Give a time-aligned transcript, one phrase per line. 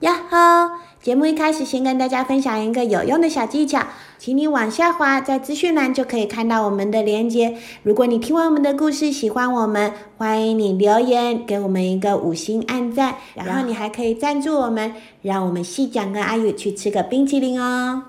[0.00, 0.70] 呀哈！
[1.02, 3.80] 节目一开始，先跟大家分享一个有用的小技巧，
[4.16, 7.58] 请你往下滑，在资讯栏就可以看到我们的链接。
[7.82, 18.02] 如果你听完我们的故事，喜欢我们，欢迎你留言给我们一个五星按赞，然后你还可以赞助我们，让我们细讲跟阿宇去吃个冰淇淋哦。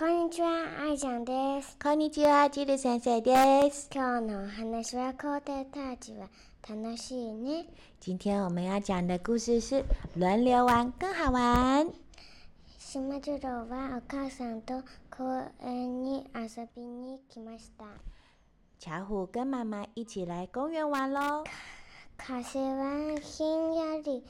[0.00, 0.48] こんにちは、
[0.80, 1.76] 愛ちゃんです。
[1.76, 3.90] こんにちは、ジル先生です。
[3.94, 6.26] 今日のお話は皇帝たちは
[6.66, 7.66] 楽しいね。
[8.02, 9.84] 今天我们要讲的故事是
[10.16, 11.86] 轮流玩更好玩。
[12.78, 17.84] 島次郎はお母さんと公園に遊びに来ました。
[18.78, 21.44] 茶虎跟妈妈一起来公园玩喽。
[22.16, 24.24] 風はひんやり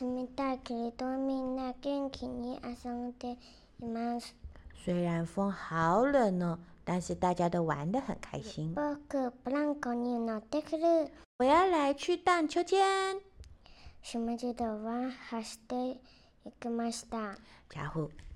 [0.00, 3.32] 冷たいけれどみんな元気に遊んで
[3.82, 4.34] います。
[4.82, 8.74] 虽然风好冷呢，但是大家都玩得很开心。
[11.38, 12.80] 我要来去荡秋千。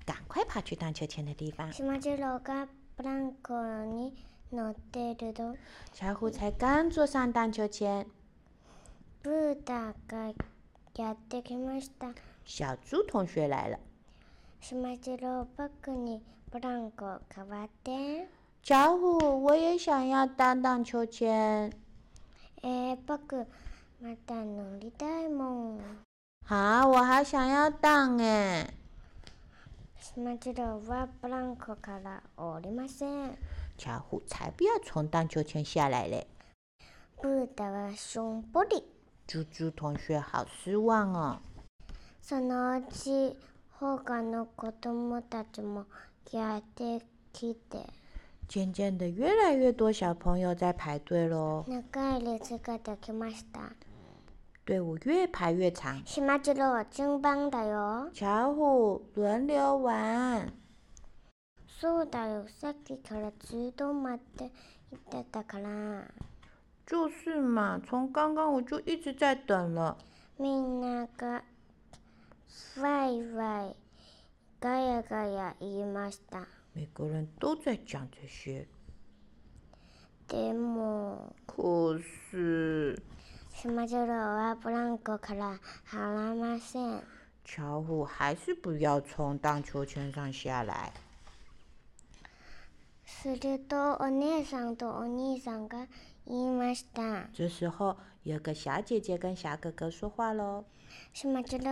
[0.05, 1.71] 赶快跑去荡秋千的地方。
[5.91, 8.05] 小虎才刚坐上荡秋千。
[12.43, 13.79] 小猪同学来了。
[14.61, 18.27] 什么吉罗巴克尼布朗哥卡瓦丁。
[18.63, 21.71] 家伙，我也想要荡荡秋千。
[22.63, 23.45] 哎，巴克，
[23.99, 25.79] 马达努力戴蒙。
[26.47, 28.67] 啊，我还想要荡哎。
[29.99, 33.37] 什么吉罗瓦布朗哥卡拉奥里马森。
[33.77, 36.25] 家伙，才不要从荡秋千下来嘞。
[37.21, 38.83] 不得了，熊玻璃。
[39.27, 41.39] 猪猪同学好失望哦。
[42.19, 43.37] 什么吉？
[43.77, 45.85] 他の子供たちも
[46.31, 47.85] やってきて。
[48.47, 51.65] 渐渐的，越来越多小朋友在排队喽。
[51.67, 51.83] 長
[52.15, 53.73] い列ができました。
[54.65, 56.01] 队伍越排越长。
[56.05, 58.09] しまじろう、金棒だよ。
[58.13, 60.53] 巧虎轮流玩。
[61.67, 64.45] そうだよ、さっきからずっと待って
[64.93, 66.05] いてたから。
[66.87, 69.97] 就是嘛，从刚刚我就一直在等了。
[70.37, 71.43] みんなが
[72.55, 72.55] わいわい、h
[73.67, 73.75] y
[74.61, 76.47] ガヤガヤ言いました。
[76.73, 78.67] 每个人都在讲这些。
[80.27, 81.33] でも。
[81.45, 82.97] 可是。
[83.53, 85.59] しまじろうは、ブランコから
[85.91, 87.03] 降らません。
[87.45, 90.91] 巧虎还是不要从荡秋千上下来。
[93.05, 95.85] すると、お姉さんとお兄さんが
[96.25, 97.27] 言いました。
[97.33, 97.97] 这时候。
[98.25, 100.65] 有个小姐姐跟小哥哥说话喽。
[101.13, 101.65] 什么记录？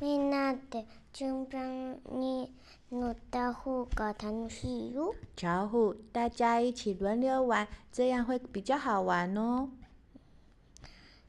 [0.00, 2.52] 明天的今天你
[2.88, 5.14] 弄的户搞什么戏哟？
[5.36, 9.70] 巧虎，大家一起轮流玩，这样会比较好玩哦。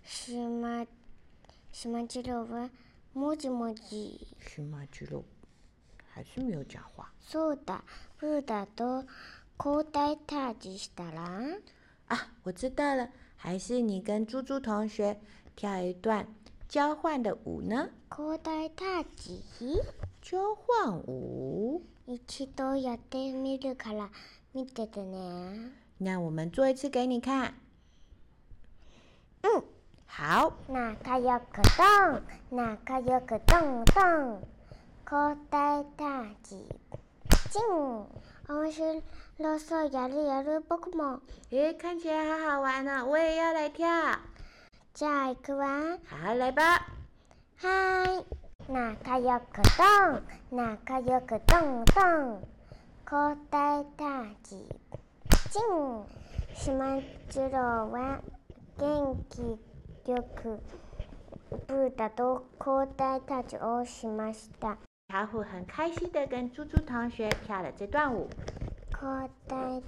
[0.02, 0.88] 什么
[1.72, 2.44] 什么记录？
[2.52, 2.68] 玩
[3.14, 4.18] 摸字摸字。
[4.40, 5.24] 什么记录？
[6.12, 7.14] 还是没有讲话。
[7.24, 7.84] そ的，
[8.18, 9.06] 不普だと
[9.60, 10.90] 交太タージ
[12.12, 13.08] 啊，我知道了，
[13.38, 15.18] 还是你跟猪猪同学
[15.56, 16.28] 跳一段
[16.68, 17.90] 交换的舞呢。
[18.10, 19.42] 口袋大吉，
[20.22, 21.82] 交换舞。
[22.06, 24.10] 一起都って米る卡拉
[24.52, 25.72] 米て的呢。
[26.00, 27.54] 那我们做一次给你看。
[29.44, 29.64] 嗯，
[30.06, 30.54] 好。
[30.68, 34.38] 那カ有个洞，那ナ有个洞洞，ンドン。
[35.06, 36.66] 口袋太极，
[37.50, 37.60] ジ
[38.52, 43.88] 面白そうやるやる僕もえー、看起来好好玩呢、哦、我也要来跳
[44.94, 46.86] じゃあくわ好来吧
[47.62, 48.26] はい
[48.72, 50.24] 仲良くドン
[50.58, 52.44] 仲良くドンドン
[53.10, 54.58] 交代タッチ
[55.50, 56.04] チン
[57.34, 58.20] 島は
[58.78, 60.60] 元気よく
[61.68, 64.78] ブータと交代タッチをしました
[65.12, 68.30] 巧虎很开心的跟猪猪同学跳了这段舞。
[68.92, 69.82] 跳了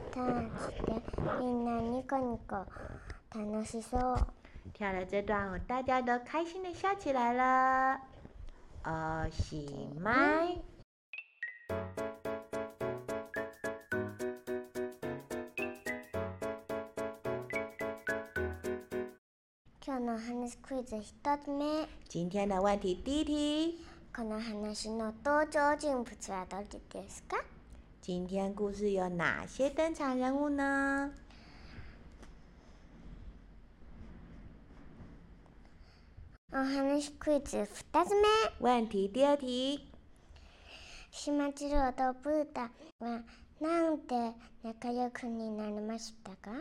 [5.10, 7.98] 这段舞，大家都开心的笑起来了。
[8.84, 10.58] 哦，喜麦。
[22.10, 23.86] 今天的问题第一题。
[24.16, 27.36] この話の登場人物はどれですか？
[28.06, 31.10] 今天故事有哪些登场人物呢？
[36.52, 38.28] お話クイズ二つ目。
[38.60, 39.80] 问题第二题。
[41.10, 42.70] シマジロとプーた
[43.00, 43.24] は
[43.60, 46.52] なんで仲良くになりましたか？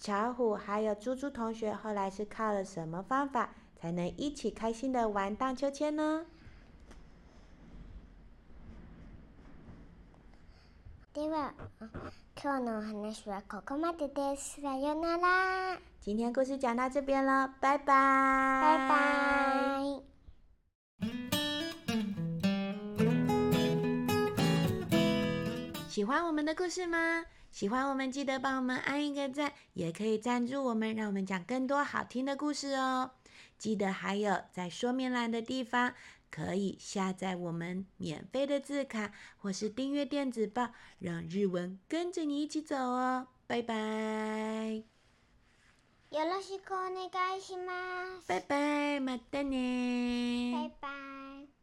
[0.00, 6.24] 巧虎还有猪猪同学后来是靠了什么方法才能一起开心的玩荡秋千呢？
[11.14, 11.14] 今よなら。
[16.04, 17.86] 今天故事讲到这边了，拜拜。
[17.86, 19.80] 拜拜。
[25.88, 27.24] 喜欢我们的故事吗？
[27.52, 33.12] 喜欢我们记得帮我们按一个赞，也可以赞助我们，让我们讲更多好听的故事哦。
[33.56, 35.94] 记得还有在说明栏的地方。
[36.34, 43.28] 可以下载我们免费的字卡，或是订阅电子报，让日文跟着你一起走哦。
[43.46, 43.72] 拜拜。
[46.10, 48.26] よろしくお願いします。
[48.26, 50.52] 拜拜，马丹尼。
[50.52, 51.53] 拜拜。